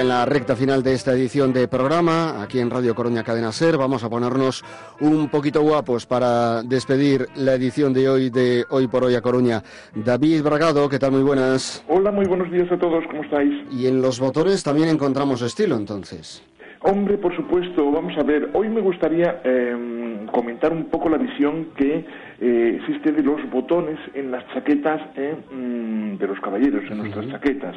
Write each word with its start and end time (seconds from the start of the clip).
En 0.00 0.08
la 0.08 0.24
recta 0.24 0.56
final 0.56 0.82
de 0.82 0.94
esta 0.94 1.12
edición 1.12 1.52
de 1.52 1.68
programa, 1.68 2.42
aquí 2.42 2.58
en 2.58 2.70
Radio 2.70 2.94
Coruña 2.94 3.22
Cadena 3.22 3.52
Ser. 3.52 3.76
Vamos 3.76 4.02
a 4.02 4.08
ponernos 4.08 4.64
un 4.98 5.28
poquito 5.28 5.60
guapos 5.60 6.06
para 6.06 6.62
despedir 6.62 7.26
la 7.36 7.52
edición 7.52 7.92
de 7.92 8.08
hoy 8.08 8.30
de 8.30 8.64
Hoy 8.70 8.88
por 8.88 9.04
Hoy 9.04 9.14
a 9.14 9.20
Coruña. 9.20 9.62
David 9.94 10.42
Bragado, 10.42 10.88
¿qué 10.88 10.98
tal? 10.98 11.12
Muy 11.12 11.22
buenas. 11.22 11.84
Hola, 11.86 12.10
muy 12.10 12.24
buenos 12.24 12.50
días 12.50 12.72
a 12.72 12.78
todos, 12.78 13.04
¿cómo 13.08 13.24
estáis? 13.24 13.52
Y 13.70 13.88
en 13.88 14.00
los 14.00 14.18
botones 14.20 14.62
también 14.62 14.88
encontramos 14.88 15.42
estilo, 15.42 15.76
entonces. 15.76 16.42
Hombre, 16.80 17.18
por 17.18 17.36
supuesto, 17.36 17.92
vamos 17.92 18.16
a 18.16 18.22
ver, 18.22 18.48
hoy 18.54 18.70
me 18.70 18.80
gustaría 18.80 19.42
em, 19.44 20.24
comentar 20.28 20.72
un 20.72 20.86
poco 20.86 21.10
la 21.10 21.18
visión 21.18 21.72
que 21.76 22.06
eh, 22.40 22.78
existe 22.80 23.12
de 23.12 23.22
los 23.22 23.38
botones 23.50 23.98
en 24.14 24.30
las 24.30 24.48
chaquetas 24.54 25.02
eh, 25.16 25.36
mm, 25.52 26.16
de 26.16 26.26
los 26.26 26.40
caballeros, 26.40 26.84
en 26.90 26.96
nuestras 26.96 27.28
chaquetas 27.28 27.76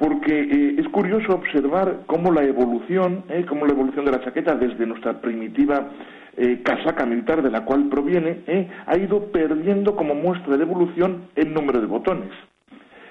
porque 0.00 0.32
eh, 0.32 0.76
es 0.78 0.88
curioso 0.88 1.34
observar 1.34 2.00
cómo 2.06 2.32
la 2.32 2.42
evolución, 2.42 3.22
eh, 3.28 3.44
cómo 3.46 3.66
la 3.66 3.72
evolución 3.72 4.06
de 4.06 4.12
la 4.12 4.24
chaqueta 4.24 4.54
desde 4.54 4.86
nuestra 4.86 5.20
primitiva 5.20 5.90
eh, 6.38 6.62
casaca 6.64 7.04
militar 7.04 7.42
de 7.42 7.50
la 7.50 7.66
cual 7.66 7.90
proviene, 7.90 8.40
ha 8.86 8.96
ido 8.96 9.26
perdiendo 9.26 9.94
como 9.94 10.14
muestra 10.14 10.56
de 10.56 10.62
evolución 10.62 11.28
el 11.36 11.52
número 11.52 11.82
de 11.82 11.86
botones. 11.86 12.30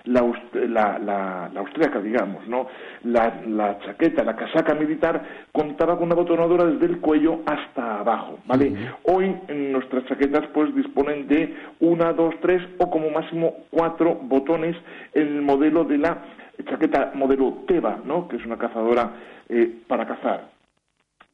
La, 0.06 0.24
la, 0.98 1.52
austríaca, 1.56 2.02
digamos, 2.02 2.48
¿no? 2.48 2.66
La, 3.04 3.78
chaqueta, 3.86 4.24
la 4.24 4.36
casaca 4.36 4.74
militar 4.74 5.24
contaba 5.52 5.98
con 5.98 6.06
una 6.06 6.16
botonadura 6.16 6.66
desde 6.66 6.88
el 6.88 7.00
cuello 7.00 7.42
hasta 7.46 8.00
abajo, 8.00 8.40
¿vale? 8.48 8.74
Hoy 9.04 9.36
nuestras 9.50 10.06
chaquetas 10.06 10.48
pues 10.54 10.74
disponen 10.74 11.28
de 11.28 11.54
una, 11.82 12.14
dos, 12.14 12.34
tres 12.42 12.64
o 12.80 12.90
como 12.90 13.12
máximo 13.12 13.54
cuatro 13.70 14.16
botones 14.16 14.76
en 15.14 15.28
el 15.28 15.42
modelo 15.44 15.84
de 15.84 16.00
la 16.00 16.18
chaqueta 16.66 17.12
modelo 17.16 17.64
Teba, 17.68 18.00
¿no? 18.06 18.28
que 18.28 18.38
es 18.38 18.46
una 18.46 18.58
cazadora 18.58 19.12
eh, 19.50 19.82
para 19.88 20.06
cazar. 20.06 20.50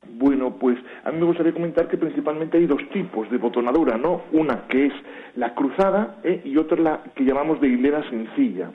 Bueno, 0.07 0.55
pues 0.59 0.77
a 1.03 1.11
mí 1.11 1.19
me 1.19 1.25
gustaría 1.25 1.53
comentar 1.53 1.87
que 1.87 1.97
principalmente 1.97 2.57
hay 2.57 2.67
dos 2.67 2.81
tipos 2.89 3.29
de 3.31 3.37
botonadura, 3.37 3.97
¿no? 3.97 4.21
Una 4.33 4.67
que 4.67 4.87
es 4.87 4.93
la 5.35 5.55
cruzada 5.55 6.17
¿eh? 6.23 6.41
y 6.45 6.57
otra 6.57 6.79
la 6.79 6.99
que 7.15 7.25
llamamos 7.25 7.59
de 7.59 7.69
hilera 7.69 8.07
sencilla. 8.09 8.69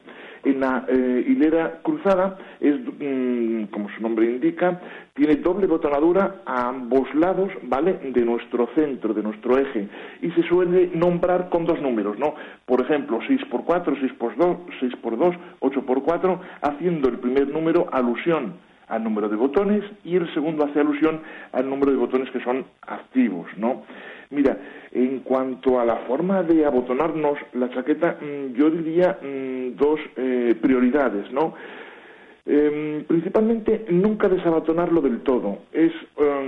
En 0.44 0.60
la 0.60 0.84
eh, 0.88 1.24
hilera 1.28 1.80
cruzada 1.82 2.38
es, 2.60 2.76
mm, 2.80 3.64
como 3.66 3.88
su 3.90 4.02
nombre 4.02 4.26
indica, 4.26 4.80
tiene 5.14 5.36
doble 5.36 5.66
botonadura 5.66 6.42
a 6.46 6.68
ambos 6.68 7.14
lados, 7.14 7.50
¿vale? 7.62 7.98
De 8.04 8.24
nuestro 8.24 8.68
centro, 8.74 9.12
de 9.12 9.22
nuestro 9.22 9.58
eje. 9.58 9.88
Y 10.22 10.30
se 10.30 10.42
suele 10.44 10.90
nombrar 10.94 11.50
con 11.50 11.66
dos 11.66 11.80
números, 11.80 12.18
¿no? 12.18 12.34
Por 12.64 12.80
ejemplo, 12.80 13.20
6x4, 13.20 13.96
6x2, 14.00 14.56
6x2, 14.80 15.36
8x4, 15.60 16.38
haciendo 16.62 17.08
el 17.08 17.18
primer 17.18 17.48
número 17.48 17.86
alusión 17.92 18.54
al 18.90 19.04
número 19.04 19.28
de 19.28 19.36
botones 19.36 19.84
y 20.04 20.16
el 20.16 20.32
segundo 20.34 20.64
hace 20.64 20.80
alusión 20.80 21.20
al 21.52 21.70
número 21.70 21.92
de 21.92 21.98
botones 21.98 22.30
que 22.30 22.40
son 22.40 22.64
activos, 22.82 23.46
¿no? 23.56 23.84
Mira, 24.30 24.56
en 25.04 25.20
cuanto 25.20 25.80
a 25.80 25.84
la 25.84 25.96
forma 26.08 26.42
de 26.42 26.64
abotonarnos 26.66 27.38
la 27.54 27.70
chaqueta, 27.70 28.18
mm, 28.20 28.54
yo 28.54 28.70
diría 28.70 29.18
mm, 29.22 29.76
dos 29.76 30.00
eh, 30.16 30.54
prioridades, 30.60 31.30
¿no? 31.32 31.54
Em, 32.46 33.04
principalmente 33.04 33.86
nunca 33.90 34.28
desabotonarlo 34.28 35.00
del 35.00 35.20
todo. 35.20 35.58
Es, 35.72 35.92
em, 36.16 36.39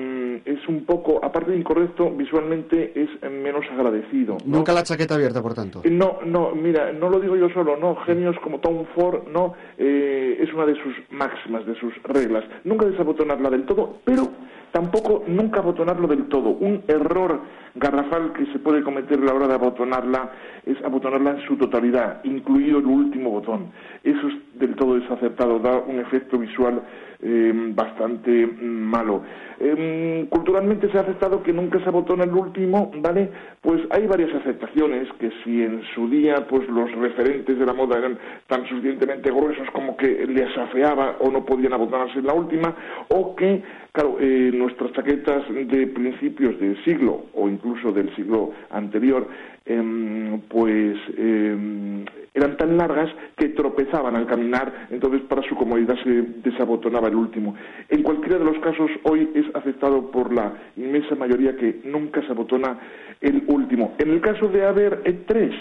es 0.62 0.69
un 0.69 0.84
poco, 0.84 1.21
aparte 1.25 1.50
de 1.50 1.59
incorrecto, 1.59 2.11
visualmente 2.11 2.93
es 2.95 3.09
menos 3.31 3.65
agradecido. 3.73 4.37
Nunca 4.47 4.73
la 4.73 4.83
chaqueta 4.83 5.15
abierta, 5.15 5.43
por 5.43 5.55
tanto. 5.55 5.83
No, 5.91 6.19
no, 6.25 6.55
mira, 6.55 6.93
no 6.93 7.11
lo 7.11 7.21
digo 7.21 7.37
yo 7.37 7.49
solo, 7.50 7.77
no. 7.77 7.97
Genios 8.06 8.37
como 8.43 8.61
Tom 8.61 8.84
Ford, 8.95 9.28
no, 9.28 9.55
eh, 9.78 10.39
es 10.41 10.53
una 10.53 10.67
de 10.67 10.75
sus 10.75 10.95
máximas, 11.11 11.67
de 11.67 11.75
sus 11.77 11.93
reglas. 12.05 12.45
Nunca 12.65 12.87
desabotonarla 12.87 13.51
del 13.51 13.65
todo, 13.65 13.99
pero 14.05 14.28
tampoco 14.71 15.25
nunca 15.27 15.61
abotonarlo 15.61 16.06
del 16.06 16.28
todo. 16.28 16.51
Un 16.51 16.83
error 16.87 17.41
garrafal 17.75 18.33
que 18.33 18.47
se 18.53 18.59
puede 18.59 18.83
cometer 18.83 19.19
a 19.19 19.25
la 19.25 19.34
hora 19.34 19.49
de 19.49 19.55
abotonarla 19.55 20.31
es 20.67 20.83
abotonarla 20.84 21.33
en 21.33 21.47
su 21.47 21.56
totalidad, 21.56 22.22
incluido 22.25 22.78
el 22.78 22.87
último 22.87 23.31
botón. 23.31 23.72
Eso 24.05 24.28
es 24.28 24.34
del 24.61 24.77
todo 24.77 24.95
desacertado, 24.95 25.59
da 25.59 25.78
un 25.78 25.99
efecto 25.99 26.39
visual 26.39 26.83
eh, 27.22 27.53
bastante 27.75 28.47
malo. 28.60 29.22
Em, 29.60 30.27
culturalmente 30.27 30.91
se 30.91 30.99
ha 30.99 31.03
aceptado 31.03 31.43
que 31.43 31.53
nunca 31.53 31.78
se 31.78 31.88
abotona 31.88 32.25
el 32.25 32.33
último, 32.33 32.91
¿vale? 32.97 33.31
Pues 33.60 33.81
hay 33.91 34.09
varias 34.09 34.34
aceptaciones 34.34 35.09
que 35.21 35.31
si 35.44 35.62
en 35.62 35.83
su 35.94 36.09
día 36.09 36.47
pues 36.49 36.69
los 36.69 36.91
referentes 36.93 37.56
de 37.56 37.65
la 37.65 37.72
moda 37.72 37.99
eran 37.99 38.19
tan 38.49 38.66
suficientemente 38.66 39.31
gruesos 39.31 39.71
como 39.72 39.97
que 39.97 40.27
les 40.27 40.56
afeaba 40.59 41.16
o 41.21 41.31
no 41.31 41.44
podían 41.44 41.72
abotonarse 41.72 42.19
en 42.19 42.27
la 42.27 42.34
última, 42.34 42.75
o 43.09 43.37
que, 43.37 43.62
claro, 43.92 44.16
eh, 44.20 44.50
nuestras 44.53 44.92
chaquetas 44.92 45.44
de 45.48 45.86
principios 45.86 46.58
del 46.58 46.82
siglo 46.84 47.26
o 47.34 47.48
incluso 47.48 47.92
del 47.92 48.14
siglo 48.16 48.53
anterior, 48.70 49.28
em, 49.66 50.41
pues 50.48 50.97
em, 51.16 52.04
eran 52.34 52.56
tan 52.56 52.76
largas 52.78 53.10
que 53.36 53.50
tropezaban 53.50 54.16
al 54.16 54.26
caminar, 54.26 54.88
entonces 54.91 55.20
para 55.28 55.42
su 55.42 55.54
comodidad 55.54 55.97
se 56.03 56.22
desabotonaba 56.42 57.08
el 57.08 57.14
último. 57.14 57.54
En 57.91 58.03
cualquiera 58.03 58.38
de 58.38 58.44
los 58.44 58.58
casos, 58.60 58.91
hoy 59.03 59.30
es 59.34 59.44
aceptado 59.54 60.10
por 60.10 60.32
la 60.32 60.53
inmensa 60.76 61.14
mayoría 61.14 61.54
que 61.56 61.80
nunca 61.84 62.22
se 62.22 62.32
abotona 62.32 62.78
el 63.20 63.44
último. 63.47 63.94
En 63.98 64.10
el 64.10 64.20
caso 64.22 64.48
de 64.48 64.64
haber 64.64 65.03
eh, 65.04 65.20
tres 65.26 65.54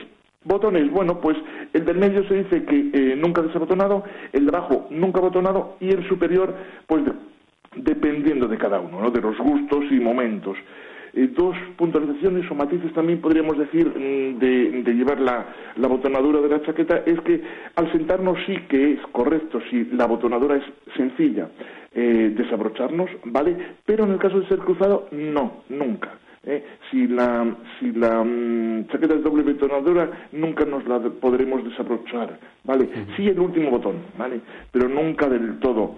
botones, 0.44 0.90
bueno, 0.90 1.20
pues 1.20 1.38
el 1.74 1.86
del 1.86 1.98
medio 1.98 2.28
se 2.28 2.36
dice 2.36 2.64
que 2.64 2.90
eh, 2.94 3.16
nunca 3.16 3.42
desabotonado, 3.42 4.04
el 4.32 4.46
de 4.46 4.58
abajo 4.58 4.88
nunca 4.90 5.20
abotonado 5.20 5.76
y 5.80 5.90
el 5.90 6.08
superior, 6.08 6.56
pues 6.88 7.04
dependiendo 7.76 8.48
de 8.48 8.58
cada 8.58 8.80
uno, 8.80 9.02
¿no? 9.02 9.12
de 9.12 9.22
los 9.22 9.38
gustos 9.38 9.86
y 9.92 10.00
momentos. 10.00 10.58
Eh, 11.14 11.28
dos 11.36 11.56
puntualizaciones 11.76 12.50
o 12.50 12.56
matices 12.56 12.94
también 12.94 13.20
podríamos 13.20 13.58
decir 13.58 13.88
mm, 13.88 14.40
de, 14.40 14.94
llevar 14.94 15.20
la, 15.20 15.46
botonadura 15.88 16.40
de 16.40 16.48
la 16.48 16.62
chaqueta 16.62 17.04
es 17.06 17.20
que 17.22 17.42
al 17.76 17.92
sentarnos 17.92 18.38
sí 18.46 18.56
que 18.70 18.94
es 18.94 19.00
correcto 19.12 19.60
si 19.70 19.86
la 19.92 20.06
botonadura 20.06 20.56
es 20.56 20.64
sencilla 20.96 21.50
eh, 21.94 22.34
desabrocharnos, 22.36 23.10
¿vale? 23.26 23.58
Pero 23.86 24.06
en 24.06 24.12
el 24.12 24.20
caso 24.20 24.40
de 24.40 24.48
ser 24.48 24.60
cruzado, 24.60 25.10
no, 25.12 25.64
nunca. 25.68 26.18
¿eh? 26.46 26.64
Si 26.90 27.08
la, 27.08 27.58
si 27.80 27.92
la 27.92 28.24
mm, 28.24 28.88
chaqueta 28.88 29.16
es 29.16 29.24
doble 29.24 29.44
botonadura, 29.44 30.30
nunca 30.32 30.64
nos 30.66 30.86
la 30.88 31.00
podremos 31.00 31.64
desabrochar, 31.66 32.40
¿vale? 32.64 32.88
Sí 33.18 33.28
el 33.28 33.40
último 33.40 33.70
botón, 33.72 33.98
¿vale? 34.18 34.40
Pero 34.72 34.88
nunca 34.88 35.28
del 35.28 35.60
todo. 35.60 35.96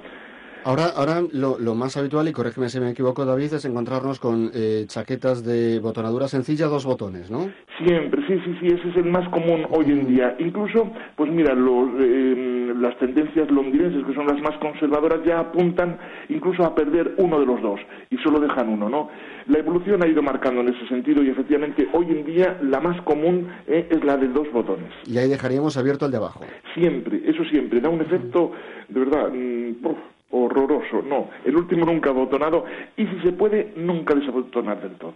Ahora, 0.66 0.85
ahora 0.96 1.22
lo, 1.31 1.59
lo, 1.59 1.75
más 1.75 1.97
habitual, 1.97 2.28
y 2.29 2.31
corrígeme 2.31 2.69
si 2.69 2.79
me 2.79 2.91
equivoco, 2.91 3.25
David, 3.25 3.53
es 3.53 3.66
encontrarnos 3.66 4.19
con 4.19 4.50
eh, 4.53 4.85
chaquetas 4.88 5.44
de 5.44 5.79
botonadura 5.79 6.29
sencilla, 6.29 6.68
dos 6.68 6.85
botones, 6.85 7.29
¿no? 7.29 7.50
Siempre, 7.85 8.25
sí, 8.28 8.40
sí, 8.46 8.56
sí, 8.62 8.68
ese 8.68 8.90
es 8.90 8.96
el 8.96 9.12
más 9.12 9.28
común 9.29 9.66
hoy 9.72 9.85
en 9.88 10.07
día. 10.07 10.35
Incluso, 10.40 10.90
pues 11.18 11.29
mira, 11.31 11.53
los, 11.53 11.90
eh, 12.00 12.53
las 12.83 12.97
tendencias 12.99 13.49
londinenses, 13.49 14.05
que 14.05 14.13
son 14.13 14.27
las 14.27 14.39
más 14.41 14.57
conservadoras, 14.59 15.23
ya 15.25 15.39
apuntan 15.39 15.97
incluso 16.29 16.63
a 16.63 16.75
perder 16.75 17.16
uno 17.17 17.39
de 17.39 17.45
los 17.45 17.61
dos 17.61 17.79
y 18.09 18.17
solo 18.17 18.39
dejan 18.39 18.67
uno, 18.67 18.89
¿no? 18.89 19.09
La 19.47 19.59
evolución 19.59 20.03
ha 20.03 20.07
ido 20.07 20.21
marcando 20.21 20.61
en 20.61 20.69
ese 20.69 20.85
sentido 20.88 21.23
y 21.23 21.29
efectivamente 21.29 21.88
hoy 21.94 22.07
en 22.09 22.25
día 22.25 22.59
la 22.61 22.81
más 22.81 23.01
común 23.03 23.47
eh, 23.68 23.88
es 23.89 24.03
la 24.03 24.18
de 24.18 24.27
dos 24.27 24.51
botones. 24.51 24.91
Y 25.06 25.18
ahí 25.18 25.30
dejaríamos 25.30 25.77
abierto 25.77 26.06
el 26.06 26.12
de 26.12 26.18
abajo. 26.18 26.45
Siempre, 26.75 27.21
eso 27.25 27.44
siempre, 27.45 27.80
da 27.80 27.89
un 27.89 28.01
efecto, 28.01 28.51
de 28.89 29.00
verdad, 29.00 29.29
mm, 29.31 29.75
horroroso. 30.31 31.01
No, 31.01 31.29
el 31.45 31.56
último 31.56 31.86
nunca 31.86 32.09
abotonado 32.09 32.65
y 32.97 33.06
si 33.07 33.19
se 33.21 33.31
puede, 33.31 33.74
nunca 33.77 34.13
desabotonar 34.13 34.81
del 34.81 34.97
todo. 34.97 35.13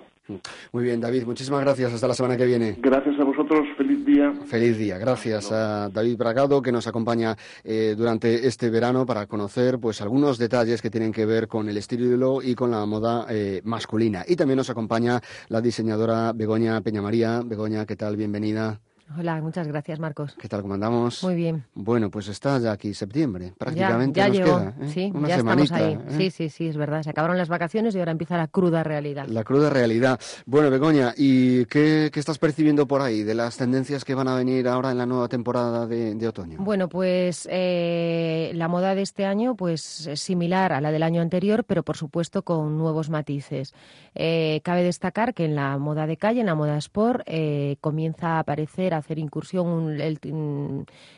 Muy 0.74 0.84
bien, 0.84 1.00
David, 1.00 1.24
muchísimas 1.26 1.62
gracias. 1.62 1.94
Hasta 1.94 2.08
la 2.08 2.14
semana 2.14 2.36
que 2.36 2.46
viene. 2.46 2.76
Gracias 2.80 3.18
a 3.20 3.24
vosotros. 3.24 3.37
Feliz 3.78 4.06
día. 4.06 4.34
Feliz 4.46 4.78
día. 4.78 4.98
Gracias 4.98 5.52
a 5.52 5.90
David 5.90 6.18
Bragado 6.18 6.62
que 6.62 6.72
nos 6.72 6.88
acompaña 6.88 7.36
eh, 7.64 7.96
durante 7.98 8.48
este 8.48 8.70
verano 8.70 9.06
para 9.06 9.26
conocer 9.28 9.80
pues 9.80 10.02
algunos 10.02 10.38
detalles 10.38 10.82
que 10.82 10.90
tienen 10.90 11.12
que 11.12 11.26
ver 11.26 11.48
con 11.48 11.70
el 11.70 11.78
estilo 11.78 12.42
y 12.42 12.56
con 12.56 12.72
la 12.72 12.86
moda 12.86 13.26
eh, 13.30 13.62
masculina. 13.64 14.26
Y 14.28 14.36
también 14.36 14.58
nos 14.58 14.70
acompaña 14.70 15.22
la 15.48 15.62
diseñadora 15.62 16.34
Begoña 16.34 16.82
Peñamaría. 16.82 17.42
Begoña, 17.46 17.86
¿qué 17.86 17.96
tal? 17.96 18.18
Bienvenida. 18.18 18.82
Hola, 19.16 19.42
muchas 19.42 19.68
gracias, 19.68 20.00
Marcos. 20.00 20.36
¿Qué 20.40 20.50
tal, 20.50 20.62
cómo 20.62 20.74
andamos? 20.74 21.24
Muy 21.24 21.36
bien. 21.36 21.64
Bueno, 21.74 22.12
pues 22.12 22.28
está 22.28 22.60
ya 22.60 22.74
aquí 22.74 22.94
septiembre, 22.94 23.54
prácticamente 23.58 24.20
ya, 24.20 24.28
nos 24.28 24.38
queda. 24.38 24.74
¿eh? 24.82 24.90
Sí, 24.90 25.14
ya 25.26 25.36
estamos 25.38 25.72
ahí. 25.72 25.94
¿eh? 25.94 26.00
Sí, 26.18 26.30
sí, 26.30 26.50
sí, 26.50 26.68
es 26.68 26.76
verdad. 26.76 27.04
Se 27.04 27.10
acabaron 27.10 27.38
las 27.38 27.48
vacaciones 27.48 27.96
y 27.96 28.00
ahora 28.00 28.12
empieza 28.12 28.36
la 28.36 28.48
cruda 28.48 28.84
realidad. 28.84 29.26
La 29.28 29.46
cruda 29.46 29.70
realidad. 29.70 30.20
Bueno, 30.46 30.70
Begoña, 30.70 31.14
¿y 31.16 31.66
qué, 31.66 32.12
estás 32.14 32.38
percibiendo 32.38 32.86
por 32.86 33.02
ahí 33.02 33.24
de 33.24 33.34
las 33.34 33.56
tendencias 33.56 34.04
que 34.04 34.14
van 34.14 34.28
a 34.28 34.36
venir 34.36 34.68
ahora 34.68 34.92
en 34.92 34.98
la 34.98 35.06
nueva 35.06 35.30
temporada 35.30 35.88
de, 35.88 36.28
otoño? 36.28 36.58
Bueno, 36.60 36.90
pues 36.90 37.48
eh, 37.50 38.52
la 38.56 38.68
moda 38.68 38.94
de 38.94 39.04
este 39.04 39.26
año 39.26 39.56
pues 39.56 40.06
es 40.08 40.20
similar 40.20 40.74
a 40.74 40.82
la 40.82 40.92
del 40.92 41.04
año 41.04 41.22
anterior, 41.22 41.64
pero 41.64 41.84
por 41.84 41.96
supuesto 41.96 42.42
con 42.42 42.78
nuevos 42.78 43.10
matices. 43.10 43.74
cabe 44.14 44.84
destacar 44.84 45.34
que 45.34 45.46
en 45.46 45.56
la 45.56 45.78
moda 45.78 46.08
de 46.08 46.18
calle, 46.18 46.42
en 46.42 46.48
la 46.48 46.56
moda 46.56 46.78
sport, 46.78 47.26
comienza 47.80 48.36
a 48.36 48.40
aparecer 48.40 48.97
hacer 48.98 49.20
incursión 49.20 49.98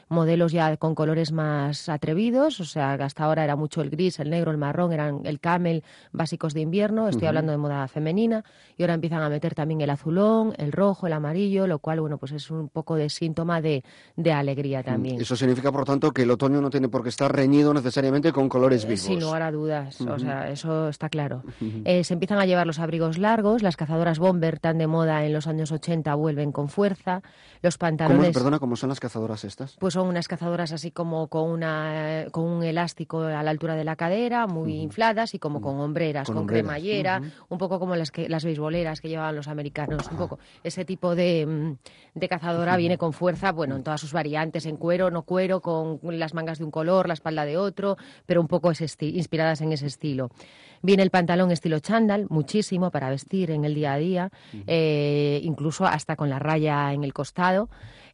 modelos 0.09 0.51
ya 0.51 0.77
con 0.77 0.95
colores 0.95 1.31
más 1.31 1.89
atrevidos, 1.89 2.59
o 2.59 2.65
sea, 2.65 2.93
hasta 2.93 3.23
ahora 3.23 3.43
era 3.43 3.55
mucho 3.55 3.81
el 3.81 3.89
gris, 3.89 4.19
el 4.19 4.29
negro, 4.29 4.51
el 4.51 4.57
marrón, 4.57 4.91
eran 4.91 5.21
el 5.25 5.39
camel 5.39 5.83
básicos 6.11 6.53
de 6.53 6.61
invierno, 6.61 7.07
estoy 7.07 7.27
hablando 7.27 7.51
de 7.51 7.57
moda 7.57 7.87
femenina, 7.87 8.43
y 8.77 8.83
ahora 8.83 8.95
empiezan 8.95 9.21
a 9.21 9.29
meter 9.29 9.53
también 9.55 9.81
el 9.81 9.89
azulón, 9.89 10.53
el 10.57 10.71
rojo, 10.71 11.07
el 11.07 11.13
amarillo, 11.13 11.67
lo 11.67 11.79
cual, 11.79 12.01
bueno, 12.01 12.17
pues 12.17 12.31
es 12.31 12.49
un 12.49 12.69
poco 12.69 12.95
de 12.95 13.09
síntoma 13.09 13.61
de, 13.61 13.83
de 14.15 14.31
alegría 14.31 14.83
también. 14.83 15.21
Eso 15.21 15.35
significa, 15.35 15.71
por 15.71 15.85
tanto, 15.85 16.11
que 16.11 16.23
el 16.23 16.31
otoño 16.31 16.61
no 16.61 16.69
tiene 16.69 16.89
por 16.89 17.03
qué 17.03 17.09
estar 17.09 17.33
reñido 17.33 17.73
necesariamente 17.73 18.31
con 18.31 18.49
colores 18.49 18.85
vivos. 18.85 19.01
Sin 19.01 19.19
lugar 19.19 19.41
a 19.41 19.51
dudas, 19.51 20.01
o 20.01 20.19
sea, 20.19 20.49
eso 20.49 20.89
está 20.89 21.09
claro. 21.09 21.43
Eh, 21.85 22.03
se 22.03 22.13
empiezan 22.13 22.39
a 22.39 22.45
llevar 22.45 22.67
los 22.67 22.79
abrigos 22.79 23.17
largos, 23.17 23.63
las 23.63 23.77
cazadoras 23.77 24.19
bomber 24.19 24.59
tan 24.59 24.77
de 24.77 24.87
moda 24.87 25.25
en 25.25 25.33
los 25.33 25.47
años 25.47 25.71
80 25.71 26.13
vuelven 26.15 26.51
con 26.51 26.69
fuerza, 26.69 27.21
los 27.61 27.68
pantalones... 27.77 28.27
¿Cómo, 28.27 28.33
perdona, 28.33 28.59
¿cómo 28.59 28.75
son 28.75 28.89
las 28.89 28.99
cazadoras 28.99 29.43
estas? 29.43 29.75
Pues 29.77 29.93
son 29.93 30.07
unas 30.07 30.27
cazadoras 30.27 30.71
así 30.71 30.91
como 30.91 31.27
con, 31.27 31.49
una, 31.49 32.25
con 32.31 32.45
un 32.45 32.63
elástico 32.63 33.21
a 33.21 33.43
la 33.43 33.51
altura 33.51 33.75
de 33.75 33.83
la 33.83 33.95
cadera, 33.95 34.47
muy 34.47 34.75
infladas 34.75 35.33
y 35.33 35.39
como 35.39 35.61
con 35.61 35.79
hombreras, 35.79 36.29
con, 36.29 36.47
cremallera, 36.47 37.21
un 37.49 37.57
poco 37.57 37.79
como 37.79 37.95
las, 37.95 38.11
que, 38.11 38.29
las 38.29 38.43
beisboleras 38.43 39.01
que 39.01 39.09
llevaban 39.09 39.35
los 39.35 39.47
americanos, 39.47 40.07
un 40.11 40.17
poco 40.17 40.39
ese 40.63 40.85
tipo 40.85 41.15
de, 41.15 41.45
mm, 41.45 42.19
de 42.19 42.29
cazadora 42.29 42.77
viene 42.77 42.97
con 42.97 43.13
fuerza, 43.13 43.51
bueno, 43.51 43.75
en 43.75 43.83
todas 43.83 44.01
sus 44.01 44.13
variantes, 44.13 44.65
en 44.65 44.77
cuero, 44.77 45.11
no 45.11 45.23
cuero, 45.23 45.61
con 45.61 45.99
las 46.03 46.33
mangas 46.33 46.59
de 46.59 46.65
un 46.65 46.71
color, 46.71 47.07
la 47.07 47.13
espalda 47.13 47.45
de 47.45 47.57
otro, 47.57 47.97
pero 48.25 48.41
un 48.41 48.47
poco 48.47 48.71
inspiradas 49.01 49.61
en 49.61 49.71
ese 49.71 49.87
estilo. 49.87 50.29
Viene 50.81 51.03
el 51.03 51.09
pantalón 51.09 51.51
estilo 51.51 51.79
chándal, 51.79 52.27
muchísimo 52.29 52.89
para 52.89 53.09
vestir 53.09 53.51
en 53.51 53.65
el 53.65 53.75
día 53.75 53.93
a 53.93 53.97
día, 53.97 54.31
eh, 54.65 55.41
incluso 55.43 55.85
hasta 55.85 56.15
con 56.15 56.29
la 56.29 56.39
raya 56.39 56.93
en 56.93 57.03
el 57.03 57.13
costado. 57.13 57.58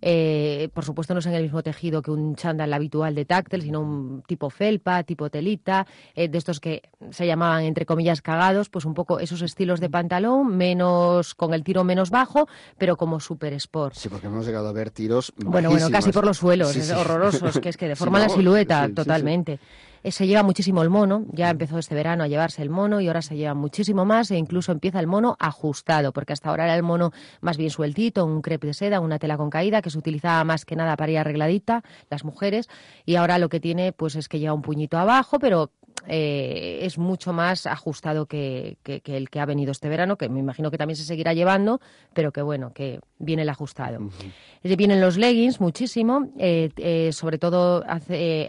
Eh, 0.02 0.70
por 0.74 0.86
supuesto 0.86 1.14
no 1.14 1.20
es 1.20 1.26
en 1.26 1.34
el 1.34 1.44
mismo 1.44 1.64
tejido 1.64 2.02
que 2.02 2.12
un 2.12 2.36
chándal 2.36 2.74
habitual 2.74 3.16
de 3.16 3.26
táctil, 3.26 3.62
sino 3.62 3.82
un 3.82 4.24
tipo 4.28 4.50
felpa, 4.50 5.04
tipo 5.04 5.30
telita, 5.30 5.88
eh, 6.16 6.28
de 6.28 6.38
estos 6.38 6.60
que 6.60 6.84
se 7.12 7.26
llamaban 7.26 7.64
entre 7.64 7.86
comillas 7.86 8.22
cagados, 8.22 8.70
pues 8.70 8.86
un 8.86 8.94
poco 8.94 9.20
esos 9.20 9.42
estilos 9.42 9.80
de 9.80 9.90
pantalón, 9.90 10.56
menos 10.58 11.34
con 11.34 11.54
el 11.54 11.64
tiro 11.64 11.84
menos 11.84 12.10
bajo, 12.10 12.48
pero 12.78 12.98
como 12.98 13.20
super 13.20 13.54
sport. 13.54 13.96
Sí, 13.96 14.10
porque 14.10 14.28
hemos 14.28 14.46
llegado 14.46 14.68
a 14.68 14.74
ver 14.74 14.92
tiros. 14.92 15.34
Bueno, 15.38 15.70
bueno, 15.70 15.90
casi 15.90 16.12
por 16.12 16.26
los 16.26 16.38
suelos, 16.38 16.76
horrorosos, 16.92 17.60
que 17.60 17.70
es 17.70 17.78
que 17.78 17.88
deforman 17.96 18.22
la 18.22 18.30
silueta 18.30 18.90
totalmente. 18.94 19.60
Eh, 20.06 20.12
se 20.12 20.28
lleva 20.28 20.44
muchísimo 20.44 20.84
el 20.84 20.92
mono, 20.92 21.26
ya 21.32 21.50
empezó 21.50 21.80
este 21.80 21.96
verano 21.96 22.24
a 22.24 22.28
llevarse 22.28 22.62
el 22.62 22.70
mono 22.70 23.02
y 23.02 23.08
ahora 23.08 23.24
se 23.24 23.36
lleva 23.36 23.56
muchísimo 23.56 24.06
más 24.06 24.30
e 24.30 24.38
incluso 24.38 24.72
empieza 24.72 25.00
el 25.00 25.08
mono 25.08 25.36
ajustado, 25.40 26.14
porque 26.14 26.32
hasta 26.32 26.50
ahora 26.50 26.66
era 26.66 26.76
el 26.76 26.84
mono 26.84 27.12
más 27.42 27.58
bien 27.58 27.72
sueltito, 27.72 28.24
un 28.24 28.44
crepe 28.44 28.68
de 28.68 28.76
seda, 28.76 29.00
una 29.00 29.18
tela 29.18 29.36
con 29.36 29.50
caída 29.50 29.82
que 29.82 29.90
se 29.90 29.98
utilizaba 29.98 30.44
más 30.44 30.64
que 30.64 30.76
nada 30.76 30.96
para 30.96 31.12
ir 31.12 31.18
arregladita, 31.18 31.84
las 32.12 32.24
mujeres, 32.24 32.70
y 33.04 33.16
ahora 33.16 33.40
lo 33.40 33.50
que 33.50 33.60
tiene 33.60 33.94
pues 33.94 34.16
es 34.16 34.30
que 34.30 34.38
lleva 34.38 34.54
un 34.54 34.62
puñito 34.62 35.00
abajo, 35.00 35.40
pero 35.40 35.72
eh, 36.08 36.80
es 36.82 36.98
mucho 36.98 37.34
más 37.34 37.66
ajustado 37.66 38.26
que, 38.26 38.78
el 38.84 39.30
que 39.30 39.40
ha 39.40 39.46
venido 39.46 39.72
este 39.72 39.90
verano, 39.90 40.18
que 40.18 40.30
me 40.30 40.40
imagino 40.40 40.72
que 40.72 40.78
también 40.78 40.98
se 40.98 41.04
seguirá 41.04 41.34
llevando, 41.34 41.80
pero 42.14 42.32
que 42.32 42.42
bueno, 42.42 42.74
que 42.74 43.00
viene 43.20 43.44
el 43.44 43.50
ajustado. 43.50 44.10
Vienen 44.64 45.02
los 45.02 45.18
leggings 45.18 45.60
muchísimo, 45.60 46.30
eh, 46.38 46.70
eh, 46.78 47.12
sobre 47.12 47.38
todo 47.38 47.84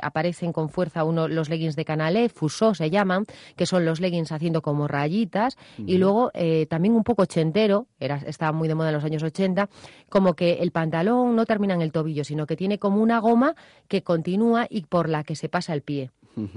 aparecen 0.03 0.53
con 0.53 0.69
fuerza 0.69 1.05
uno 1.05 1.29
los 1.29 1.49
leggings 1.49 1.77
de 1.77 1.85
Canalé, 1.85 2.29
Fusó 2.29 2.75
se 2.75 2.91
llaman, 2.91 3.25
que 3.57 3.67
son 3.67 3.85
los 3.85 4.01
leggings 4.01 4.33
haciendo 4.33 4.63
como 4.63 4.89
rayitas, 4.89 5.57
y 5.79 5.99
luego 5.99 6.31
también 6.69 6.95
un 6.95 7.05
poco 7.05 7.23
ochentero, 7.23 7.87
era, 8.01 8.17
estaba 8.27 8.53
muy 8.53 8.69
de 8.69 8.75
moda 8.75 8.89
en 8.89 8.95
los 8.95 9.05
años 9.05 9.23
80, 9.23 9.69
como 10.09 10.35
que 10.35 10.55
el 10.55 10.71
pantalón 10.73 11.37
no 11.37 11.47
termina 11.47 11.75
en 11.75 11.83
el 11.83 11.93
tobillo, 11.93 12.25
sino 12.25 12.47
que 12.47 12.57
tiene 12.57 12.79
como 12.79 13.03
una 13.03 13.19
goma 13.19 13.55
que 13.89 14.03
continúa 14.03 14.67
y 14.69 14.83
por 14.83 15.09
la 15.09 15.25
que 15.25 15.37
se 15.37 15.49
pasa 15.49 15.75
el 15.75 15.83
pie 15.83 16.11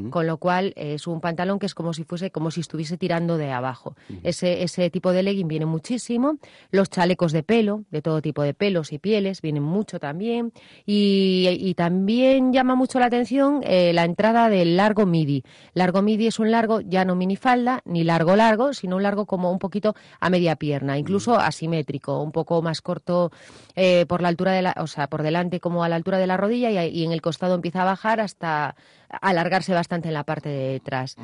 con 0.09 0.27
lo 0.27 0.37
cual 0.37 0.73
es 0.75 1.07
un 1.07 1.21
pantalón 1.21 1.57
que 1.57 1.65
es 1.65 1.73
como 1.73 1.93
si 1.93 2.03
fuese, 2.03 2.31
como 2.31 2.51
si 2.51 2.59
estuviese 2.59 2.97
tirando 2.97 3.37
de 3.37 3.51
abajo. 3.51 3.95
ese, 4.23 4.63
ese 4.63 4.89
tipo 4.89 5.11
de 5.11 5.23
legging 5.23 5.47
viene 5.47 5.65
muchísimo. 5.65 6.37
Los 6.71 6.89
chalecos 6.89 7.31
de 7.31 7.43
pelo, 7.43 7.85
de 7.89 8.01
todo 8.01 8.21
tipo 8.21 8.43
de 8.43 8.53
pelos 8.53 8.91
y 8.91 8.99
pieles, 8.99 9.41
vienen 9.41 9.63
mucho 9.63 9.99
también. 9.99 10.51
Y, 10.85 11.73
también 11.77 12.51
llama 12.51 12.75
mucho 12.75 12.99
la 12.99 13.05
atención 13.05 13.61
eh, 13.63 13.93
la 13.93 14.03
entrada 14.03 14.49
del 14.49 14.75
largo 14.75 15.05
midi. 15.05 15.43
Largo 15.73 16.01
midi 16.01 16.27
es 16.27 16.39
un 16.39 16.51
largo 16.51 16.81
ya 16.81 17.05
no 17.05 17.15
minifalda, 17.15 17.81
ni 17.85 18.03
largo 18.03 18.35
largo, 18.35 18.73
sino 18.73 18.97
un 18.97 19.03
largo 19.03 19.25
como 19.25 19.51
un 19.51 19.59
poquito 19.59 19.95
a 20.19 20.29
media 20.29 20.57
pierna, 20.57 20.97
incluso 20.97 21.39
asimétrico, 21.39 22.21
un 22.21 22.31
poco 22.31 22.61
más 22.61 22.81
corto 22.81 23.31
eh, 23.75 24.05
por 24.07 24.21
la 24.21 24.27
altura 24.27 24.51
de 24.51 24.61
la, 24.61 24.75
o 24.77 24.87
sea, 24.87 25.07
por 25.07 25.23
delante 25.23 25.59
como 25.59 25.83
a 25.83 25.89
la 25.89 25.95
altura 25.95 26.17
de 26.17 26.27
la 26.27 26.37
rodilla 26.37 26.69
y, 26.69 26.89
y 26.89 27.05
en 27.05 27.11
el 27.11 27.21
costado 27.21 27.55
empieza 27.55 27.83
a 27.83 27.85
bajar 27.85 28.19
hasta 28.19 28.75
alargarse 29.09 29.73
bastante 29.73 30.07
en 30.07 30.13
la 30.13 30.23
parte 30.23 30.49
de 30.49 30.73
detrás. 30.73 31.15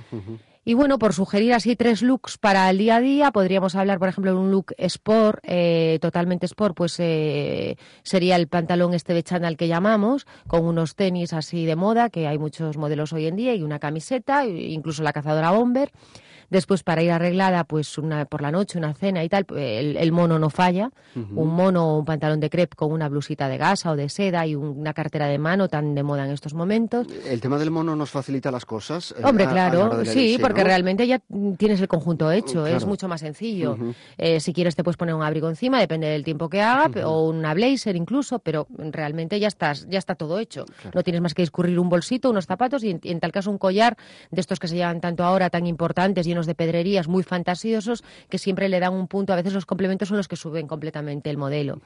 Y 0.67 0.73
bueno, 0.73 0.97
por 0.97 1.13
sugerir 1.13 1.53
así 1.53 1.75
tres 1.75 2.01
looks 2.01 2.39
para 2.39 2.67
el 2.71 2.79
día 2.79 2.95
a 2.95 2.99
día, 2.99 3.31
podríamos 3.31 3.75
hablar, 3.75 3.99
por 3.99 4.09
ejemplo, 4.09 4.31
de 4.33 4.39
un 4.39 4.49
look 4.49 4.73
sport, 4.79 5.39
eh, 5.43 5.99
totalmente 6.01 6.47
sport, 6.47 6.75
pues 6.75 6.99
eh, 6.99 7.77
sería 8.01 8.35
el 8.35 8.47
pantalón 8.47 8.95
este 8.95 9.13
de 9.13 9.21
chándal 9.21 9.57
que 9.57 9.67
llamamos, 9.67 10.25
con 10.47 10.65
unos 10.65 10.95
tenis 10.95 11.33
así 11.33 11.65
de 11.65 11.75
moda, 11.75 12.09
que 12.09 12.27
hay 12.27 12.39
muchos 12.39 12.77
modelos 12.77 13.13
hoy 13.13 13.27
en 13.27 13.35
día, 13.35 13.53
y 13.53 13.61
una 13.61 13.77
camiseta, 13.77 14.47
incluso 14.47 15.03
la 15.03 15.13
cazadora 15.13 15.51
bomber. 15.51 15.91
Después, 16.49 16.83
para 16.83 17.01
ir 17.01 17.11
arreglada, 17.11 17.63
pues 17.63 17.97
una, 17.97 18.25
por 18.25 18.41
la 18.41 18.51
noche, 18.51 18.77
una 18.77 18.93
cena 18.93 19.23
y 19.23 19.29
tal, 19.29 19.45
el, 19.55 20.11
mono 20.11 20.39
no 20.39 20.49
falla. 20.49 20.91
Un 21.15 21.55
mono 21.55 21.93
o 21.93 21.99
un 21.99 22.05
pantalón 22.05 22.39
de 22.39 22.49
crepe 22.49 22.75
con 22.75 22.91
una 22.91 23.09
blusita 23.09 23.47
de 23.47 23.57
gasa 23.57 23.91
o 23.91 23.95
de 23.95 24.09
seda 24.09 24.45
y 24.45 24.55
una 24.55 24.93
cartera 24.93 25.27
de 25.27 25.37
mano 25.37 25.67
tan 25.67 25.95
de 25.95 26.03
moda 26.03 26.25
en 26.25 26.31
estos 26.31 26.53
momentos. 26.53 27.07
¿El 27.25 27.41
tema 27.41 27.57
del 27.57 27.71
mono 27.71 27.95
nos 27.95 28.09
facilita 28.09 28.51
las 28.51 28.65
cosas? 28.65 29.13
Eh, 29.17 29.21
Hombre, 29.23 29.47
claro, 29.47 30.05
sí, 30.05 30.37
porque 30.39 30.63
realmente 30.63 31.07
ya 31.07 31.21
tienes 31.57 31.81
el 31.81 31.87
conjunto 31.87 32.31
hecho, 32.31 32.65
es 32.67 32.85
mucho 32.85 33.07
más 33.07 33.21
sencillo. 33.21 33.77
Eh, 34.17 34.39
si 34.39 34.53
quieres 34.53 34.75
te 34.75 34.83
puedes 34.83 34.97
poner 34.97 35.15
un 35.15 35.23
abrigo 35.23 35.49
encima, 35.49 35.79
depende 35.79 36.07
del 36.07 36.23
tiempo 36.23 36.49
que 36.49 36.61
haga, 36.61 37.07
o 37.07 37.27
una 37.29 37.53
blazer 37.53 37.95
incluso, 37.95 38.39
pero 38.39 38.67
realmente 38.77 39.39
ya 39.39 39.47
estás, 39.47 39.87
ya 39.89 39.99
está 39.99 40.15
todo 40.15 40.39
hecho. 40.39 40.65
No 40.93 41.03
tienes 41.03 41.21
más 41.21 41.33
que 41.33 41.41
discurrir 41.41 41.79
un 41.79 41.89
bolsito, 41.89 42.29
unos 42.29 42.45
zapatos 42.45 42.83
y 42.83 42.99
en, 43.01 43.19
tal 43.19 43.31
caso 43.31 43.49
un 43.49 43.57
collar 43.57 43.97
de 44.31 44.41
estos 44.41 44.59
que 44.59 44.67
se 44.67 44.75
llevan 44.75 45.01
tanto 45.01 45.23
ahora 45.23 45.49
tan 45.49 45.65
importantes 45.67 46.27
y 46.27 46.34
de 46.43 46.55
pedrerías 46.55 47.07
muy 47.07 47.23
fantasiosos 47.23 48.03
que 48.29 48.37
siempre 48.37 48.67
le 48.67 48.79
dan 48.79 48.93
un 48.93 49.07
punto. 49.07 49.31
A 49.31 49.37
veces 49.37 49.53
los 49.53 49.65
complementos 49.65 50.09
son 50.09 50.17
los 50.17 50.27
que 50.27 50.35
suben 50.35 50.67
completamente 50.67 51.29
el 51.29 51.37
modelo. 51.37 51.79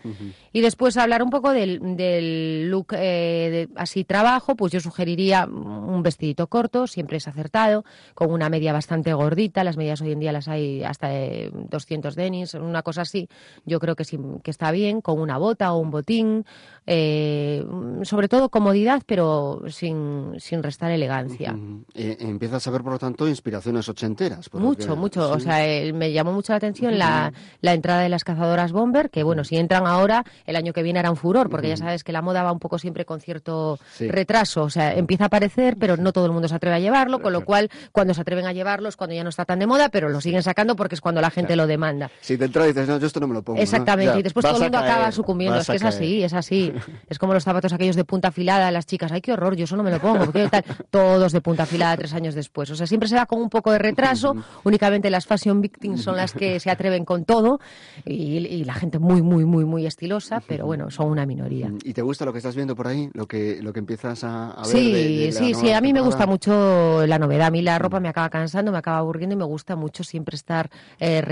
Y 0.52 0.62
después 0.62 0.98
hablar 0.98 1.22
un 1.22 1.30
poco 1.30 1.52
del, 1.52 2.70
look 2.70 2.88
eh, 2.94 3.68
así 3.76 4.04
trabajo, 4.04 4.56
pues 4.56 4.72
yo 4.72 4.80
sugeriría 4.80 5.46
un 5.46 6.02
vestidito 6.02 6.48
corto, 6.48 6.88
siempre 6.88 7.18
es 7.18 7.28
acertado, 7.28 7.86
con 8.16 8.32
una 8.32 8.50
media 8.50 8.74
bastante 8.74 9.14
gordita. 9.14 9.64
Las 9.64 9.78
medias 9.78 10.02
hoy 10.02 10.12
en 10.12 10.20
día 10.20 10.32
las 10.32 10.48
hay 10.48 10.84
hasta 10.84 11.10
de 11.10 11.52
200 11.54 12.16
denis, 12.16 12.54
una 12.56 12.82
cosa 12.82 13.02
así. 13.02 13.30
Yo 13.66 13.80
creo 13.80 13.96
que, 13.96 14.06
sí, 14.06 14.18
que 14.44 14.52
está 14.52 14.72
bien, 14.72 15.02
con 15.02 15.20
una 15.20 15.38
bota 15.38 15.74
o 15.74 15.78
un 15.78 15.92
botín. 15.92 16.46
Eh, 16.86 17.64
sobre 18.04 18.28
todo 18.28 18.50
comodidad, 18.50 19.04
pero 19.06 19.62
sin, 19.68 20.36
sin 20.40 20.64
restar 20.64 20.92
elegancia. 20.92 21.56
Eh, 21.94 22.18
empiezas 22.20 22.66
a 22.68 22.72
ver, 22.72 22.82
por 22.82 22.94
lo 22.94 23.00
tanto, 23.00 23.28
inspiraciones 23.28 23.88
ochenteras 23.90 24.39
mucho, 24.54 24.96
mucho. 24.96 25.32
O 25.32 25.40
sea, 25.40 25.58
me 25.94 26.12
llamó 26.12 26.32
mucho 26.32 26.54
la 26.54 26.58
atención 26.58 26.98
la, 26.98 27.34
la, 27.62 27.74
entrada 27.74 28.02
de 28.02 28.10
las 28.10 28.24
cazadoras 28.24 28.72
bomber, 28.72 29.10
que 29.10 29.24
bueno, 29.24 29.44
si 29.44 29.58
entran 29.58 29.86
ahora, 29.88 30.24
el 30.46 30.56
año 30.56 30.74
que 30.74 30.84
viene 30.84 31.00
era 31.00 31.10
un 31.10 31.18
furor, 31.18 31.50
porque 31.50 31.70
ya 31.70 31.78
sabes 31.78 32.04
que 32.04 32.12
la 32.12 32.22
moda 32.22 32.44
va 32.44 32.52
un 32.52 32.60
poco 32.60 32.80
siempre 32.80 33.06
con 33.06 33.22
cierto 33.22 33.80
retraso. 34.00 34.64
O 34.64 34.70
sea, 34.70 34.94
empieza 34.94 35.26
a 35.26 35.28
aparecer, 35.28 35.78
pero 35.78 35.98
no 35.98 36.14
todo 36.14 36.26
el 36.26 36.32
mundo 36.32 36.48
se 36.48 36.56
atreve 36.56 36.76
a 36.78 36.80
llevarlo, 36.80 37.22
con 37.22 37.34
lo 37.34 37.46
cual, 37.46 37.70
cuando 37.92 38.14
se 38.14 38.22
atreven 38.22 38.46
a 38.46 38.54
llevarlo 38.54 38.90
es 38.90 38.96
cuando 38.96 39.16
ya 39.16 39.24
no 39.24 39.30
está 39.30 39.46
tan 39.46 39.60
de 39.60 39.68
moda, 39.68 39.90
pero 39.90 40.10
lo 40.10 40.22
siguen 40.22 40.44
sacando 40.44 40.76
porque 40.76 40.96
es 40.96 41.02
cuando 41.02 41.22
la 41.22 41.30
gente 41.30 41.56
lo 41.56 41.68
demanda. 41.68 42.10
Si 42.22 42.38
te 42.38 42.46
entra 42.46 42.66
y 42.66 42.70
dices, 42.70 42.88
no, 42.88 42.98
yo 42.98 43.08
esto 43.08 43.20
no 43.20 43.28
me 43.28 43.34
lo 43.34 43.42
pongo. 43.42 43.60
Exactamente, 43.60 44.20
y 44.20 44.24
después 44.24 44.46
todo 44.46 44.58
el 44.58 44.64
mundo 44.64 44.78
acaba 44.78 45.12
sucumbiendo. 45.12 45.60
Es 45.60 45.68
que 45.68 45.76
es 45.76 45.84
así, 45.84 46.24
es 46.24 46.34
así. 46.34 46.74
es 47.10 47.20
como 47.20 47.34
los 47.34 47.44
zapatos 47.44 47.74
aquellos 47.74 47.96
de 47.96 48.06
punta 48.06 48.30
afilada, 48.30 48.72
las 48.72 48.86
chicas, 48.86 49.12
ay, 49.12 49.22
qué 49.22 49.34
horror, 49.34 49.56
yo 49.56 49.66
eso 49.66 49.76
no 49.78 49.84
me 49.84 49.92
lo 49.92 50.00
pongo. 50.00 50.28
Tal? 50.50 50.64
Todos 50.90 51.32
de 51.32 51.42
punta 51.42 51.64
afilada 51.64 51.98
tres 51.98 52.14
años 52.14 52.36
después. 52.36 52.70
O 52.70 52.76
sea, 52.76 52.88
siempre 52.88 53.10
se 53.10 53.16
da 53.16 53.26
con 53.26 53.42
un 53.42 53.50
poco 53.50 53.72
de 53.72 53.80
retraso 53.80 54.29
únicamente 54.64 55.10
las 55.10 55.26
fashion 55.26 55.62
victims 55.62 56.02
son 56.02 56.16
las 56.16 56.34
que 56.34 56.60
se 56.60 56.70
atreven 56.70 57.06
con 57.06 57.26
todo 57.26 57.60
y, 58.06 58.64
la 58.64 58.74
gente 58.74 59.00
muy, 59.00 59.22
muy, 59.22 59.46
muy, 59.46 59.66
muy 59.66 59.86
estilosa, 59.86 60.42
pero 60.46 60.66
bueno, 60.66 60.92
son 60.92 61.08
una 61.08 61.26
minoría. 61.26 61.72
¿Y 61.84 61.94
te 61.94 62.02
gusta 62.02 62.26
lo 62.26 62.32
que 62.32 62.40
estás 62.40 62.56
viendo 62.56 62.76
por 62.76 62.88
ahí? 62.88 63.10
¿Lo 63.14 63.28
que, 63.28 63.62
lo 63.62 63.74
que 63.74 63.80
empiezas 63.80 64.24
a, 64.24 64.56
ver? 64.58 64.66
Sí, 64.66 65.32
sí, 65.32 65.54
sí, 65.54 65.72
a 65.72 65.82
mí 65.82 65.94
me 65.94 66.02
gusta 66.02 66.26
mucho 66.26 67.06
la 67.08 67.18
novedad. 67.18 67.48
A 67.48 67.52
mí 67.52 67.62
la 67.62 67.80
ropa 67.80 68.00
me 68.00 68.10
acaba 68.10 68.30
cansando, 68.30 68.72
me 68.72 68.78
acaba 68.78 68.98
aburriendo 68.98 69.34
y 69.34 69.38
me 69.38 69.46
gusta 69.46 69.76
mucho 69.76 70.04
siempre 70.04 70.36
estar 70.36 70.70
eh, 71.00 71.24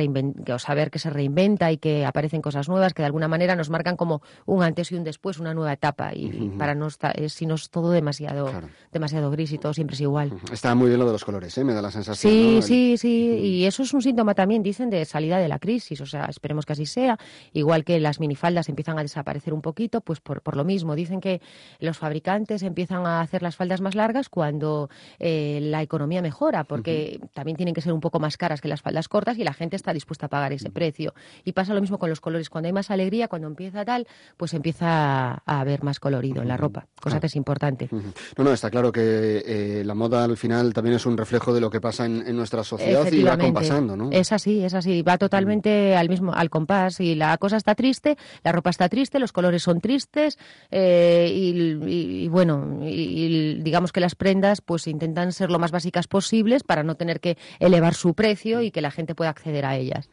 o 0.53 0.59
saber 0.59 0.89
que 0.89 0.99
se 0.99 1.09
reinventa 1.09 1.71
y 1.71 1.77
que 1.77 2.05
aparecen 2.05 2.41
cosas 2.41 2.69
nuevas 2.69 2.93
que 2.93 3.01
de 3.01 3.07
alguna 3.07 3.27
manera 3.27 3.55
nos 3.55 3.69
marcan 3.69 3.97
como 3.97 4.21
un 4.45 4.63
antes 4.63 4.91
y 4.91 4.95
un 4.95 5.03
después, 5.03 5.39
una 5.39 5.53
nueva 5.53 5.73
etapa. 5.73 6.13
Y, 6.13 6.53
para 6.57 6.75
no 6.75 6.87
estar, 6.87 7.15
si 7.29 7.45
no 7.45 7.55
es 7.55 7.69
todo 7.69 7.91
demasiado, 7.91 8.49
demasiado 8.91 9.29
gris 9.31 9.51
y 9.51 9.57
todo 9.57 9.73
siempre 9.73 9.95
es 9.95 10.01
igual. 10.01 10.33
Está 10.51 10.73
muy 10.75 10.87
bien 10.87 10.99
lo 10.99 11.05
de 11.05 11.11
los 11.11 11.25
colores, 11.25 11.57
¿eh? 11.57 11.63
me 11.63 11.73
da 11.73 11.81
la 11.81 11.91
sensación. 11.91 12.31
Sí, 12.31 12.59
sí, 12.61 12.77
Sí, 12.77 12.86
y 12.95 13.65
eso 13.65 13.83
es 13.83 13.93
un 13.93 14.01
síntoma 14.01 14.33
también, 14.33 14.63
dicen, 14.63 14.89
de 14.89 15.05
salida 15.05 15.37
de 15.39 15.47
la 15.47 15.59
crisis. 15.59 16.01
O 16.01 16.05
sea, 16.05 16.25
esperemos 16.25 16.65
que 16.65 16.73
así 16.73 16.85
sea. 16.85 17.17
Igual 17.53 17.83
que 17.83 17.99
las 17.99 18.19
minifaldas 18.19 18.69
empiezan 18.69 18.97
a 18.99 19.01
desaparecer 19.01 19.53
un 19.53 19.61
poquito, 19.61 20.01
pues 20.01 20.19
por, 20.19 20.41
por 20.41 20.55
lo 20.55 20.63
mismo. 20.63 20.95
Dicen 20.95 21.21
que 21.21 21.41
los 21.79 21.97
fabricantes 21.97 22.63
empiezan 22.63 23.05
a 23.05 23.21
hacer 23.21 23.41
las 23.41 23.55
faldas 23.55 23.81
más 23.81 23.95
largas 23.95 24.29
cuando 24.29 24.89
eh, 25.19 25.59
la 25.61 25.81
economía 25.81 26.21
mejora, 26.21 26.63
porque 26.63 27.19
también 27.33 27.57
tienen 27.57 27.73
que 27.73 27.81
ser 27.81 27.93
un 27.93 27.99
poco 27.99 28.19
más 28.19 28.37
caras 28.37 28.61
que 28.61 28.67
las 28.67 28.81
faldas 28.81 29.07
cortas 29.07 29.37
y 29.37 29.43
la 29.43 29.53
gente 29.53 29.75
está 29.75 29.93
dispuesta 29.93 30.27
a 30.27 30.29
pagar 30.29 30.53
ese 30.53 30.69
precio. 30.69 31.13
Y 31.43 31.53
pasa 31.53 31.73
lo 31.73 31.81
mismo 31.81 31.97
con 31.97 32.09
los 32.09 32.21
colores. 32.21 32.49
Cuando 32.49 32.67
hay 32.67 32.73
más 32.73 32.91
alegría, 32.91 33.27
cuando 33.27 33.47
empieza 33.47 33.83
tal, 33.85 34.07
pues 34.37 34.53
empieza 34.53 35.41
a 35.45 35.59
haber 35.59 35.83
más 35.83 35.99
colorido 35.99 36.41
en 36.41 36.47
la 36.47 36.57
ropa, 36.57 36.87
cosa 37.01 37.19
que 37.19 37.27
es 37.27 37.35
importante. 37.35 37.89
No, 38.37 38.43
no, 38.43 38.53
está 38.53 38.69
claro 38.69 38.91
que 38.91 39.43
eh, 39.45 39.83
la 39.83 39.95
moda 39.95 40.23
al 40.23 40.37
final 40.37 40.73
también 40.73 40.95
es 40.95 41.05
un 41.05 41.17
reflejo 41.17 41.53
de 41.53 41.61
lo 41.61 41.69
que 41.69 41.81
pasa 41.81 42.05
en, 42.05 42.35
nuestra 42.37 42.63
sociedad 42.63 42.76
y 42.79 43.23
va 43.23 43.37
compasando, 43.37 43.95
¿no? 43.95 44.09
Es 44.11 44.31
así, 44.31 44.63
es 44.63 44.73
así, 44.73 45.01
va 45.01 45.17
totalmente 45.17 45.95
al 45.95 46.09
mismo 46.09 46.33
al 46.33 46.49
compás 46.49 46.99
y 46.99 47.15
la 47.15 47.37
cosa 47.37 47.57
está 47.57 47.75
triste, 47.75 48.17
la 48.43 48.51
ropa 48.51 48.69
está 48.69 48.89
triste, 48.89 49.19
los 49.19 49.31
colores 49.31 49.63
son 49.63 49.81
tristes 49.81 50.37
eh, 50.71 51.31
y, 51.33 52.27
bueno, 52.27 52.79
y, 52.83 53.61
digamos 53.61 53.91
que 53.91 53.99
las 53.99 54.15
prendas 54.15 54.61
pues 54.61 54.87
intentan 54.87 55.31
ser 55.31 55.49
lo 55.49 55.59
más 55.59 55.71
básicas 55.71 56.07
posibles 56.07 56.63
para 56.63 56.83
no 56.83 56.95
tener 56.95 57.19
que 57.19 57.37
elevar 57.59 57.93
su 57.93 58.13
precio 58.13 58.61
y 58.61 58.71
que 58.71 58.81
la 58.81 58.91
gente 58.91 59.15
pueda 59.15 59.29
acceder 59.29 59.65
a 59.65 59.75
ellas. 59.75 60.09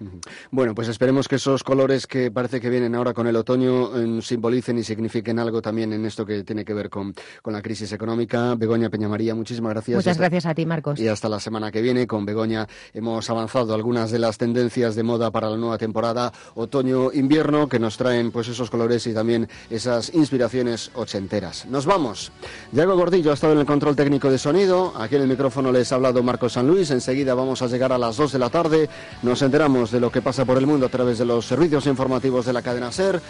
Bueno, 0.50 0.74
pues 0.74 0.88
esperemos 0.88 1.28
que 1.28 1.36
esos 1.36 1.62
colores 1.62 2.06
que 2.06 2.30
parece 2.30 2.60
que 2.60 2.70
vienen 2.70 2.94
ahora 2.94 3.12
con 3.12 3.26
el 3.26 3.36
otoño 3.36 3.96
eh, 3.96 4.22
simbolicen 4.22 4.78
y 4.78 4.84
signifiquen 4.84 5.38
algo 5.38 5.62
también 5.62 5.92
en 5.92 6.04
esto 6.06 6.24
que 6.24 6.44
tiene 6.44 6.64
que 6.64 6.74
ver 6.74 6.90
con, 6.90 7.14
con 7.42 7.52
la 7.52 7.62
crisis 7.62 7.92
económica. 7.92 8.54
Begoña 8.54 8.90
Peñamaría, 8.90 9.34
muchísimas 9.34 9.70
gracias. 9.70 9.96
Muchas 9.96 10.18
gracias 10.18 10.46
a 10.46 10.54
ti, 10.54 10.66
Marcos. 10.66 11.00
Y 11.00 11.08
hasta 11.08 11.28
la 11.28 11.40
semana 11.40 11.70
que 11.70 11.82
viene. 11.82 12.06
Con 12.06 12.26
Begoña 12.26 12.53
hemos 12.92 13.30
avanzado 13.30 13.74
algunas 13.74 14.10
de 14.10 14.18
las 14.18 14.38
tendencias 14.38 14.94
de 14.94 15.02
moda 15.02 15.30
para 15.30 15.50
la 15.50 15.56
nueva 15.56 15.78
temporada 15.78 16.32
otoño-invierno 16.54 17.68
que 17.68 17.78
nos 17.78 17.96
traen 17.96 18.30
pues 18.30 18.48
esos 18.48 18.70
colores 18.70 19.06
y 19.06 19.14
también 19.14 19.48
esas 19.70 20.12
inspiraciones 20.14 20.90
ochenteras. 20.94 21.66
Nos 21.66 21.86
vamos. 21.86 22.32
Diego 22.72 22.96
Gordillo 22.96 23.30
ha 23.30 23.34
estado 23.34 23.52
en 23.52 23.60
el 23.60 23.66
control 23.66 23.96
técnico 23.96 24.30
de 24.30 24.38
sonido. 24.38 24.92
Aquí 24.96 25.16
en 25.16 25.22
el 25.22 25.28
micrófono 25.28 25.72
les 25.72 25.90
ha 25.92 25.96
hablado 25.96 26.22
Marcos 26.22 26.54
San 26.54 26.66
Luis. 26.66 26.90
Enseguida 26.90 27.34
vamos 27.34 27.62
a 27.62 27.66
llegar 27.66 27.92
a 27.92 27.98
las 27.98 28.16
2 28.16 28.32
de 28.32 28.38
la 28.38 28.50
tarde. 28.50 28.88
Nos 29.22 29.42
enteramos 29.42 29.90
de 29.90 30.00
lo 30.00 30.10
que 30.10 30.22
pasa 30.22 30.44
por 30.44 30.58
el 30.58 30.66
mundo 30.66 30.86
a 30.86 30.88
través 30.88 31.18
de 31.18 31.24
los 31.24 31.46
servicios 31.46 31.86
informativos 31.86 32.46
de 32.46 32.52
la 32.52 32.62
cadena 32.62 32.92
SER. 32.92 33.20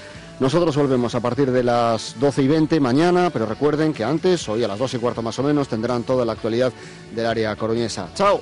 Nosotros 0.40 0.76
volvemos 0.76 1.14
a 1.14 1.20
partir 1.20 1.50
de 1.52 1.62
las 1.62 2.16
12 2.18 2.42
y 2.42 2.48
20 2.48 2.80
mañana, 2.80 3.30
pero 3.30 3.46
recuerden 3.46 3.92
que 3.92 4.02
antes, 4.02 4.48
hoy 4.48 4.64
a 4.64 4.68
las 4.68 4.78
2 4.78 4.94
y 4.94 4.98
cuarto 4.98 5.22
más 5.22 5.38
o 5.38 5.44
menos, 5.44 5.68
tendrán 5.68 6.02
toda 6.02 6.24
la 6.24 6.32
actualidad 6.32 6.72
del 7.14 7.26
área 7.26 7.54
coruñesa. 7.54 8.08
¡Chao! 8.14 8.40